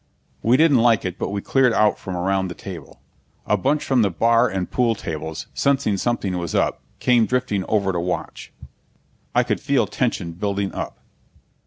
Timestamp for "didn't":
0.57-0.79